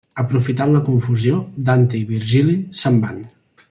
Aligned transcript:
Aprofitant 0.21 0.71
la 0.77 0.81
confusió, 0.87 1.37
Dante 1.69 2.01
i 2.01 2.03
Virgili 2.15 2.59
se'n 2.83 3.03
van. 3.07 3.25